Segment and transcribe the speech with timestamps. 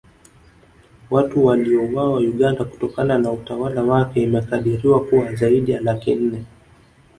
[1.11, 6.45] Watu waliouawa Uganda kutokana na utawala wake imekadiriwa kuwa zaidi ya laki nne